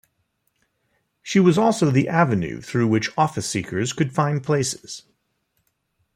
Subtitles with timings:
[1.21, 5.03] She was also the avenue through which office-seekers could find places.